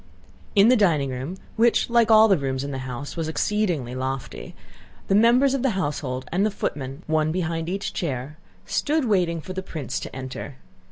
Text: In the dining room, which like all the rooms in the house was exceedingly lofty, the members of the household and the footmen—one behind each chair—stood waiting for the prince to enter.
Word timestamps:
In 0.55 0.69
the 0.69 0.75
dining 0.75 1.11
room, 1.11 1.37
which 1.57 1.87
like 1.87 2.09
all 2.09 2.27
the 2.27 2.35
rooms 2.35 2.63
in 2.63 2.71
the 2.71 2.79
house 2.89 3.15
was 3.15 3.27
exceedingly 3.27 3.93
lofty, 3.93 4.55
the 5.09 5.13
members 5.13 5.53
of 5.53 5.61
the 5.61 5.69
household 5.77 6.27
and 6.31 6.43
the 6.43 6.49
footmen—one 6.49 7.31
behind 7.31 7.69
each 7.69 7.93
chair—stood 7.93 9.05
waiting 9.05 9.41
for 9.41 9.53
the 9.53 9.61
prince 9.61 9.99
to 9.99 10.15
enter. 10.15 10.55